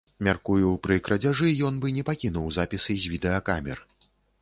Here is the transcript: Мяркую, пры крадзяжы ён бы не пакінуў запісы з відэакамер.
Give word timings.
Мяркую, 0.27 0.69
пры 0.85 0.97
крадзяжы 1.09 1.51
ён 1.69 1.79
бы 1.85 1.93
не 1.99 2.07
пакінуў 2.09 2.51
запісы 2.59 2.93
з 3.07 3.15
відэакамер. 3.17 3.89